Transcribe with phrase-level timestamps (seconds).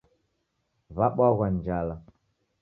[0.97, 1.95] W'abw'aghw'a ni njala